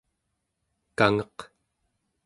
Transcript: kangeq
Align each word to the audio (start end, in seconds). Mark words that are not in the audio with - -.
kangeq 0.97 1.37